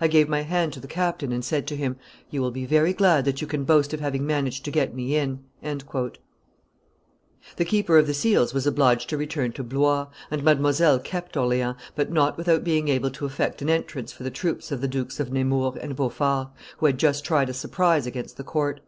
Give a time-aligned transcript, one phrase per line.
[0.00, 1.96] I gave my hand to the captain, and said to him,
[2.30, 5.16] "You will be very glad that you can boast of having managed to get me
[5.16, 6.12] in." [Illustration:
[7.56, 10.06] The Great Mademoiselle 373] The keeper of the seals was obliged to return to Blois,
[10.30, 11.02] and Mdlle.
[11.02, 14.86] kept Orleans, but without being able to effect an entrance for the troops of the
[14.86, 18.78] Dukes of Nemours and Beaufort, who had just tried a surprise against the court.